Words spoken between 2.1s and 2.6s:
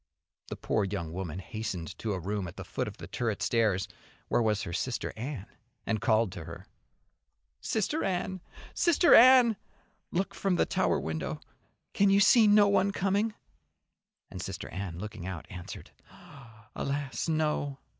a room at